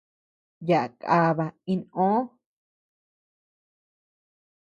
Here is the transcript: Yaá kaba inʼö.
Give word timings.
Yaá 0.67 0.87
kaba 1.01 1.45
inʼö. 1.73 2.09